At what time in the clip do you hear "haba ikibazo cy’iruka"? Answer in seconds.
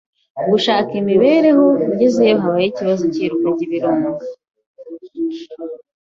2.43-3.47